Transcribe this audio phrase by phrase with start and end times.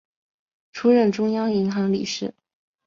[0.71, 2.33] 出任中央银行理事。